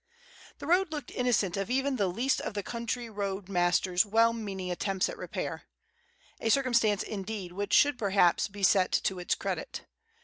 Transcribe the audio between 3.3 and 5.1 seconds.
master's well meaning attempts